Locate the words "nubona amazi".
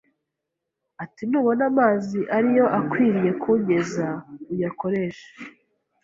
1.29-2.19